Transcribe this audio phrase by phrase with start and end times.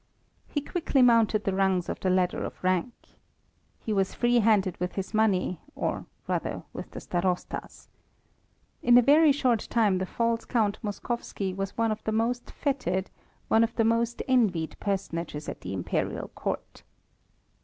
[0.47, 2.91] He quickly mounted the rungs of the ladder of rank.
[3.85, 7.87] He was free handed with his money or rather with the Starosta's.
[8.81, 13.09] In a very short time the false Count Moskowski was one of the most fêted,
[13.47, 16.81] one of the most envied personages at the Imperial Court.